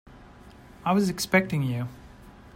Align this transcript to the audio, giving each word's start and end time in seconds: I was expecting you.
I 0.83 0.93
was 0.93 1.11
expecting 1.11 1.61
you. 1.61 1.87